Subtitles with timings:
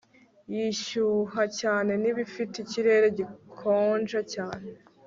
[0.51, 4.69] gishyuha cyane n ibifite ikirere gikonja cyane